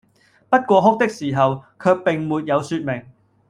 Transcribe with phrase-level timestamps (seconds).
[0.49, 3.05] 不過哭的時候，卻並沒有説明，